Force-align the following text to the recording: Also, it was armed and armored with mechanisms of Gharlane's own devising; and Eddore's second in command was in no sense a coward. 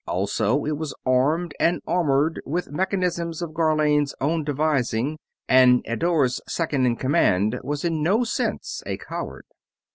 Also, 0.07 0.65
it 0.65 0.77
was 0.79 0.95
armed 1.05 1.53
and 1.59 1.79
armored 1.85 2.41
with 2.43 2.71
mechanisms 2.71 3.39
of 3.43 3.53
Gharlane's 3.53 4.15
own 4.19 4.43
devising; 4.43 5.19
and 5.47 5.83
Eddore's 5.85 6.41
second 6.47 6.87
in 6.87 6.95
command 6.95 7.59
was 7.63 7.85
in 7.85 8.01
no 8.01 8.23
sense 8.23 8.81
a 8.87 8.97
coward. 8.97 9.45